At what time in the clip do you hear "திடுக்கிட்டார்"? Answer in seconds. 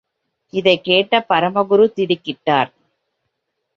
1.95-2.71